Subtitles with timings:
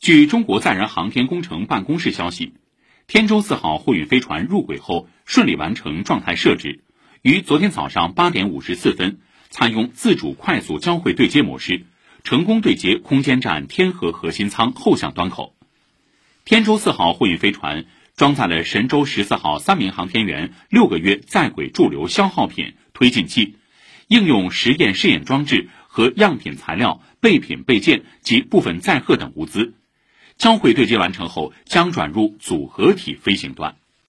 [0.00, 2.54] 据中国载人航天工程办公室消息，
[3.06, 6.80] 天舟四号货运飞船入轨后顺利完成状态设置，
[7.20, 9.18] 于昨天早上八点五十四分，
[9.50, 11.84] 采用自主快速交会对接模式，
[12.24, 15.54] 成功对接空间站天河核心舱后向端口。
[16.46, 17.84] 天舟四号货运飞船
[18.16, 23.56] 装载了神舟十四号三名航天员六个月在轨驻留消耗品、推进器、
[24.08, 29.74] 应用实验试验装置和样品材料、备品备件及部分载荷等物资。
[30.40, 33.76] 交会对接完成后，将转入组合体飞行段。